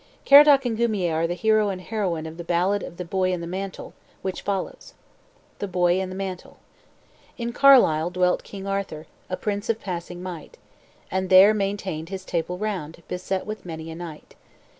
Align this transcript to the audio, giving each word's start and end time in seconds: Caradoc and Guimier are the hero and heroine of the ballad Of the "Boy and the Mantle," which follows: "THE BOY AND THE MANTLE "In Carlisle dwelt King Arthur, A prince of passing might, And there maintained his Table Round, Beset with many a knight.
Caradoc 0.25 0.65
and 0.65 0.75
Guimier 0.75 1.13
are 1.13 1.27
the 1.27 1.35
hero 1.35 1.69
and 1.69 1.79
heroine 1.79 2.25
of 2.25 2.37
the 2.37 2.43
ballad 2.43 2.81
Of 2.81 2.97
the 2.97 3.05
"Boy 3.05 3.31
and 3.31 3.43
the 3.43 3.45
Mantle," 3.45 3.93
which 4.23 4.41
follows: 4.41 4.95
"THE 5.59 5.67
BOY 5.67 6.01
AND 6.01 6.11
THE 6.11 6.15
MANTLE 6.15 6.57
"In 7.37 7.53
Carlisle 7.53 8.09
dwelt 8.09 8.41
King 8.41 8.65
Arthur, 8.65 9.05
A 9.29 9.37
prince 9.37 9.69
of 9.69 9.79
passing 9.79 10.23
might, 10.23 10.57
And 11.11 11.29
there 11.29 11.53
maintained 11.53 12.09
his 12.09 12.25
Table 12.25 12.57
Round, 12.57 13.03
Beset 13.07 13.45
with 13.45 13.63
many 13.63 13.91
a 13.91 13.95
knight. 13.95 14.33